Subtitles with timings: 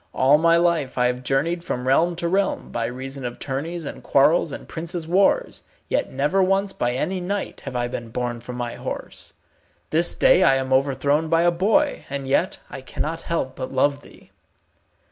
[0.15, 4.01] All my life I have journeyed from realm to realm, by reason of tourneys and
[4.01, 8.55] quarrels and princes' wars, yet never once by any knight have I been borne from
[8.55, 9.33] my horse.
[9.91, 14.01] This day I am overthrown by a boy, and yet I cannot help but love
[14.01, 14.31] thee."